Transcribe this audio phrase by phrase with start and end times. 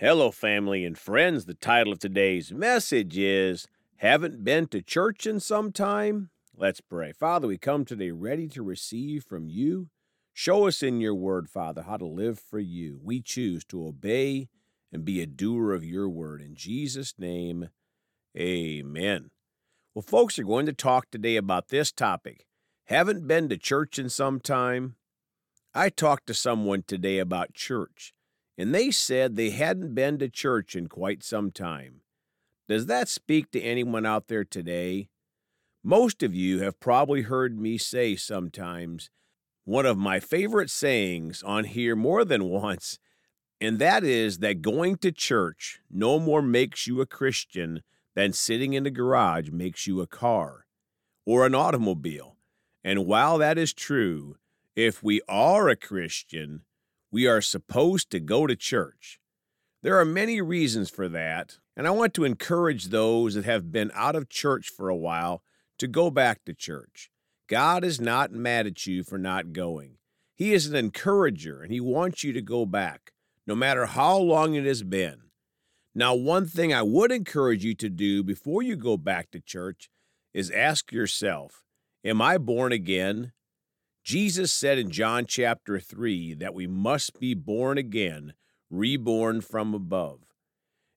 [0.00, 1.44] Hello, family and friends.
[1.44, 6.30] The title of today's message is Haven't Been to Church in Some Time?
[6.56, 7.12] Let's pray.
[7.12, 9.90] Father, we come today ready to receive from you.
[10.32, 12.98] Show us in your word, Father, how to live for you.
[13.02, 14.48] We choose to obey
[14.90, 16.40] and be a doer of your word.
[16.40, 17.68] In Jesus' name,
[18.34, 19.28] amen.
[19.94, 22.46] Well, folks are going to talk today about this topic.
[22.86, 24.94] Haven't been to church in some time?
[25.74, 28.14] I talked to someone today about church
[28.60, 32.02] and they said they hadn't been to church in quite some time.
[32.68, 35.08] Does that speak to anyone out there today?
[35.82, 39.08] Most of you have probably heard me say sometimes
[39.64, 42.98] one of my favorite sayings on here more than once,
[43.62, 47.80] and that is that going to church no more makes you a Christian
[48.14, 50.66] than sitting in the garage makes you a car
[51.24, 52.36] or an automobile.
[52.84, 54.36] And while that is true,
[54.76, 56.66] if we are a Christian,
[57.10, 59.18] we are supposed to go to church.
[59.82, 63.90] There are many reasons for that, and I want to encourage those that have been
[63.94, 65.42] out of church for a while
[65.78, 67.10] to go back to church.
[67.48, 69.96] God is not mad at you for not going.
[70.34, 73.12] He is an encourager, and He wants you to go back,
[73.46, 75.22] no matter how long it has been.
[75.94, 79.90] Now, one thing I would encourage you to do before you go back to church
[80.32, 81.64] is ask yourself
[82.04, 83.32] Am I born again?
[84.02, 88.34] Jesus said in John chapter 3 that we must be born again,
[88.70, 90.20] reborn from above.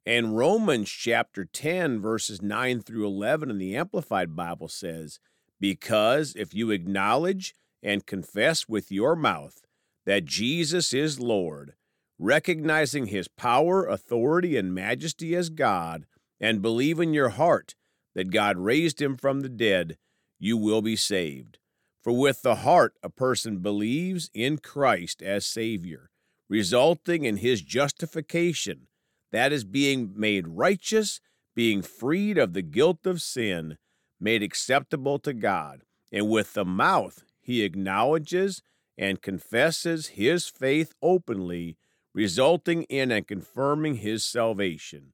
[0.05, 5.19] And Romans chapter 10, verses 9 through 11 in the Amplified Bible says,
[5.59, 9.61] Because if you acknowledge and confess with your mouth
[10.05, 11.73] that Jesus is Lord,
[12.19, 16.05] recognizing his power, authority, and majesty as God,
[16.39, 17.75] and believe in your heart
[18.15, 19.97] that God raised him from the dead,
[20.38, 21.59] you will be saved.
[22.03, 26.09] For with the heart a person believes in Christ as Savior,
[26.49, 28.87] resulting in his justification,
[29.31, 31.21] that is, being made righteous,
[31.55, 33.77] being freed of the guilt of sin,
[34.19, 35.83] made acceptable to God.
[36.11, 38.61] And with the mouth he acknowledges
[38.97, 41.78] and confesses his faith openly,
[42.13, 45.13] resulting in and confirming his salvation.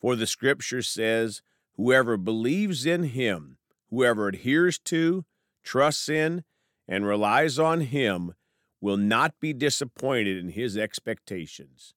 [0.00, 1.42] For the Scripture says,
[1.76, 3.58] Whoever believes in him,
[3.90, 5.24] whoever adheres to,
[5.68, 6.44] trusts in,
[6.88, 8.32] and relies on Him
[8.80, 11.92] will not be disappointed in His expectations.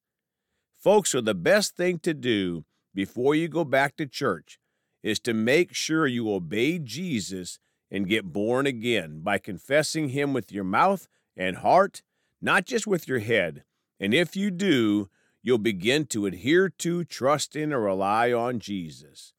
[0.77, 4.59] Folks, so the best thing to do before you go back to church
[5.01, 10.51] is to make sure you obey Jesus and get born again by confessing Him with
[10.51, 12.01] your mouth and heart,
[12.41, 13.63] not just with your head.
[14.01, 15.09] And if you do,
[15.41, 19.31] you'll begin to adhere to, trust in, or rely on Jesus.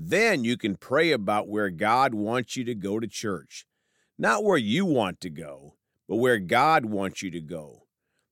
[0.00, 3.66] Then you can pray about where God wants you to go to church.
[4.16, 5.74] Not where you want to go,
[6.06, 7.88] but where God wants you to go.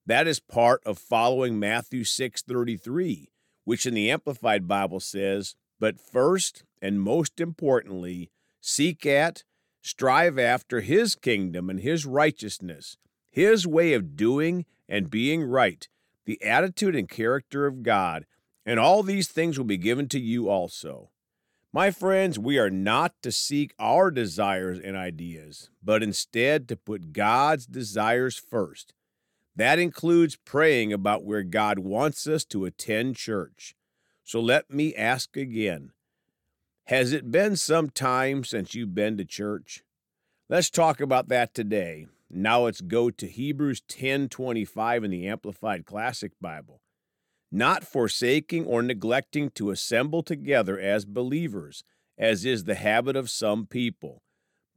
[0.07, 3.33] That is part of following Matthew 6:33,
[3.65, 9.43] which in the Amplified Bible says, "But first and most importantly, seek at,
[9.83, 12.97] strive after his kingdom and his righteousness,
[13.29, 15.89] his way of doing and being right,
[16.27, 18.25] the attitude and character of God,
[18.65, 21.11] and all these things will be given to you also."
[21.77, 27.13] My friends, we are not to seek our desires and ideas, but instead to put
[27.13, 28.95] God's desires first.
[29.55, 33.77] That includes praying about where God wants us to attend church.
[34.25, 35.93] So let me ask again
[36.85, 39.85] Has it been some time since you've been to church?
[40.49, 42.07] Let's talk about that today.
[42.31, 46.81] Now let's go to Hebrews 10:25 in the Amplified Classic Bible
[47.57, 51.83] not forsaking or neglecting to assemble together as believers,
[52.19, 54.23] as is the habit of some people,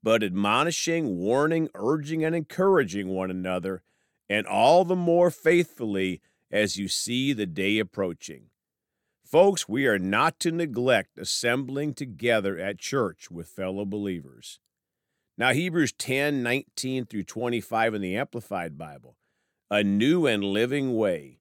[0.02, 3.84] but admonishing, warning, urging, and encouraging one another,
[4.30, 8.46] and all the more faithfully as you see the day approaching.
[9.26, 14.60] Folks, we are not to neglect assembling together at church with fellow believers.
[15.38, 19.18] Now, Hebrews 10 19 through 25 in the Amplified Bible,
[19.70, 21.40] a new and living way.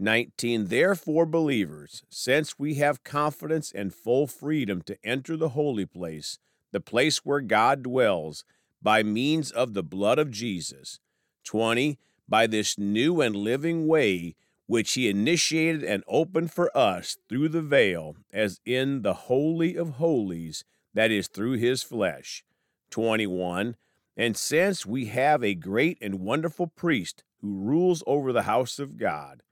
[0.00, 6.38] 19 Therefore, believers, since we have confidence and full freedom to enter the holy place,
[6.70, 8.44] the place where God dwells,
[8.80, 11.00] by means of the blood of Jesus.
[11.44, 11.98] 20
[12.28, 14.36] By this new and living way,
[14.66, 19.92] which he initiated and opened for us through the veil, as in the Holy of
[19.92, 20.62] Holies,
[20.94, 22.44] that is, through his flesh.
[22.90, 23.74] 21
[24.16, 28.96] And since we have a great and wonderful priest who rules over the house of
[28.96, 29.42] God,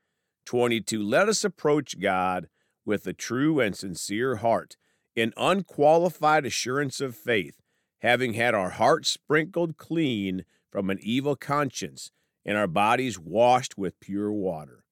[0.47, 1.03] 22.
[1.03, 2.49] Let us approach God
[2.85, 4.77] with a true and sincere heart,
[5.15, 7.61] in unqualified assurance of faith,
[8.01, 12.11] having had our hearts sprinkled clean from an evil conscience
[12.45, 14.85] and our bodies washed with pure water.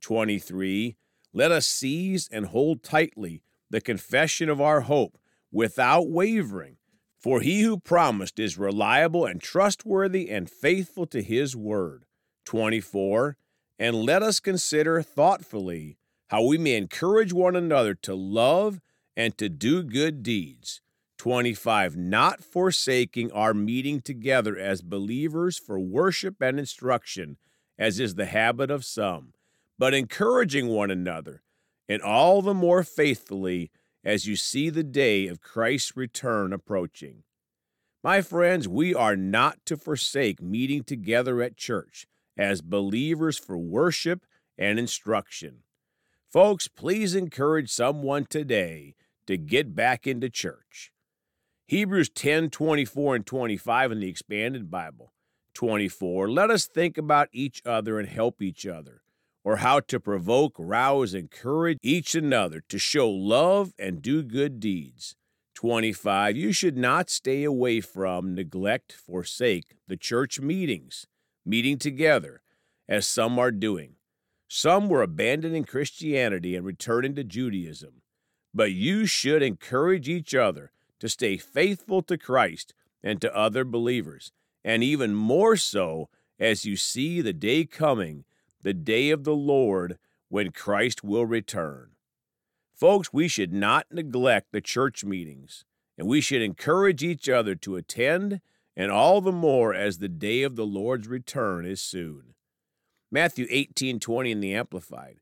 [0.00, 0.96] 23.
[1.32, 5.18] let us seize and hold tightly the confession of our hope
[5.50, 6.76] without wavering.
[7.18, 12.04] For he who promised is reliable and trustworthy and faithful to his word.
[12.44, 13.36] 24.
[13.78, 15.98] And let us consider thoughtfully
[16.28, 18.80] how we may encourage one another to love
[19.16, 20.80] and to do good deeds.
[21.18, 21.96] 25.
[21.96, 27.36] Not forsaking our meeting together as believers for worship and instruction,
[27.78, 29.32] as is the habit of some,
[29.78, 31.42] but encouraging one another,
[31.88, 33.70] and all the more faithfully
[34.04, 37.22] as you see the day of Christ's return approaching.
[38.02, 42.06] My friends, we are not to forsake meeting together at church
[42.36, 44.26] as believers for worship
[44.58, 45.62] and instruction.
[46.32, 48.94] Folks, please encourage someone today
[49.26, 50.92] to get back into church.
[51.66, 55.12] Hebrews 10 24 and 25 in the Expanded Bible.
[55.54, 56.28] 24.
[56.28, 59.02] Let us think about each other and help each other,
[59.44, 65.14] or how to provoke, rouse, encourage each another to show love and do good deeds.
[65.54, 66.36] 25.
[66.36, 71.06] You should not stay away from, neglect, forsake the church meetings,
[71.44, 72.40] meeting together,
[72.88, 73.96] as some are doing.
[74.48, 78.02] Some were abandoning Christianity and returning to Judaism.
[78.52, 80.70] But you should encourage each other
[81.00, 84.32] to stay faithful to Christ and to other believers,
[84.64, 86.08] and even more so
[86.38, 88.24] as you see the day coming,
[88.62, 89.98] the day of the Lord,
[90.28, 91.90] when Christ will return.
[92.72, 95.64] Folks, we should not neglect the church meetings,
[95.96, 98.40] and we should encourage each other to attend,
[98.76, 102.34] and all the more as the day of the Lord's return is soon.
[103.10, 105.20] Matthew 18:20 in the Amplified.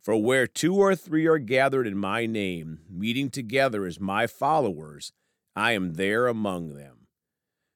[0.00, 5.12] For where two or three are gathered in my name, meeting together as my followers,
[5.54, 7.06] I am there among them.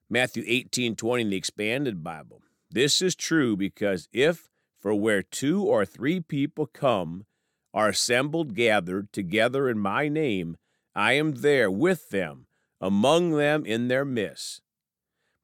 [0.08, 2.43] Matthew 18:20 in the expanded Bible.
[2.70, 7.26] This is true because if for where two or three people come
[7.73, 10.56] are assembled gathered together in my name,
[10.94, 12.46] I am there with them,
[12.81, 14.62] among them in their midst.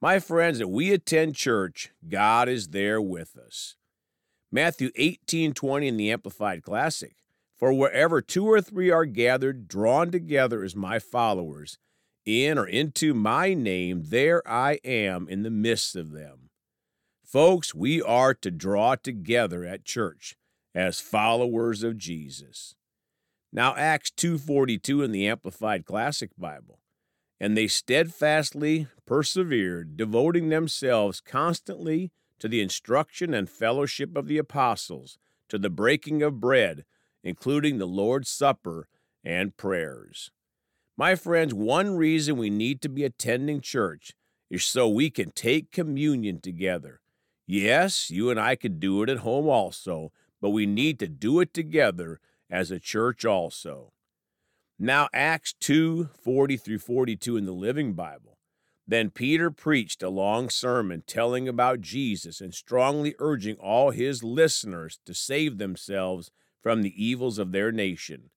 [0.03, 3.77] My friends, if we attend church, God is there with us.
[4.51, 7.15] Matthew 18:20 in the Amplified Classic.
[7.55, 11.79] For wherever two or three are gathered, drawn together as my followers,
[12.25, 16.51] in or into my name, there I am in the midst of them.
[17.23, 20.37] Folks, we are to draw together at church
[20.75, 22.75] as followers of Jesus.
[23.53, 26.82] Now Acts 2:42 in the Amplified Classic Bible.
[27.43, 35.19] And they steadfastly persevered, devoting themselves constantly to the instruction and fellowship of the apostles,
[35.49, 36.85] to the breaking of bread,
[37.25, 38.87] including the Lord's Supper
[39.25, 40.31] and prayers.
[40.97, 44.13] My friends, one reason we need to be attending church
[44.49, 47.01] is so we can take communion together.
[47.45, 51.41] Yes, you and I could do it at home also, but we need to do
[51.41, 53.95] it together as a church also.
[54.79, 58.39] Now, Acts 2 40 through 42 in the Living Bible.
[58.87, 64.99] Then Peter preached a long sermon telling about Jesus and strongly urging all his listeners
[65.07, 66.31] to save themselves
[66.61, 68.31] from the evils of their nation.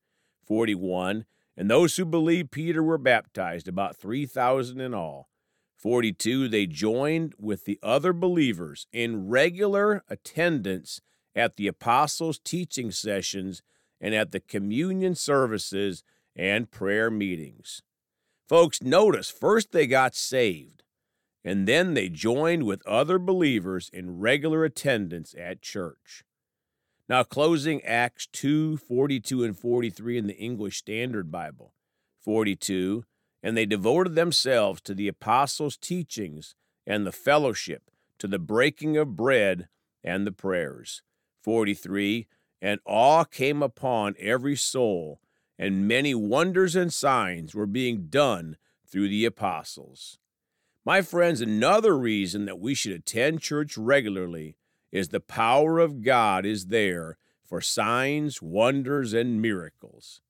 [0.45, 1.25] 41
[1.57, 5.29] and those who believed Peter were baptized, about 3,000 in all.
[5.77, 10.99] 42, they joined with the other believers in regular attendance
[11.35, 13.61] at the apostles' teaching sessions
[14.01, 16.03] and at the communion services
[16.35, 17.81] and prayer meetings.
[18.47, 20.83] Folks, notice first they got saved,
[21.43, 26.23] and then they joined with other believers in regular attendance at church.
[27.07, 31.73] Now, closing Acts 2 42 and 43 in the English Standard Bible.
[32.23, 33.05] 42.
[33.43, 36.55] And they devoted themselves to the apostles' teachings
[36.87, 39.67] and the fellowship, to the breaking of bread
[40.03, 41.03] and the prayers.
[41.43, 42.27] 43.
[42.59, 45.19] And awe came upon every soul,
[45.57, 48.57] and many wonders and signs were being done
[48.87, 50.19] through the apostles.
[50.85, 54.57] My friends, another reason that we should attend church regularly
[54.91, 60.21] is the power of God is there for signs, wonders, and miracles.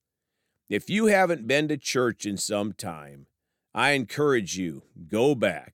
[0.69, 3.27] If you haven't been to church in some time,
[3.73, 5.73] I encourage you, go back.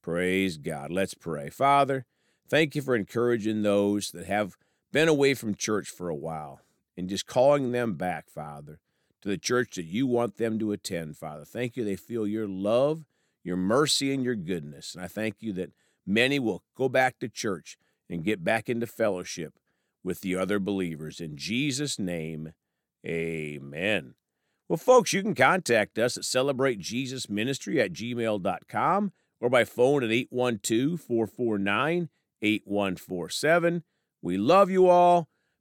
[0.00, 0.90] Praise God.
[0.90, 1.50] Let's pray.
[1.50, 2.06] Father,
[2.48, 4.56] thank you for encouraging those that have
[4.92, 6.60] been away from church for a while
[6.96, 8.80] and just calling them back, Father,
[9.22, 11.44] to the church that you want them to attend, Father.
[11.44, 13.04] Thank you they feel your love,
[13.42, 14.94] your mercy, and your goodness.
[14.94, 15.72] And I thank you that
[16.06, 17.76] many will go back to church
[18.08, 19.54] and get back into fellowship
[20.02, 21.20] with the other believers.
[21.20, 22.52] In Jesus' name,
[23.06, 24.14] amen.
[24.68, 31.00] Well, folks, you can contact us at celebratejesusministry at gmail.com or by phone at 812
[31.00, 32.08] 449
[32.42, 33.82] 8147.
[34.22, 35.28] We love you all.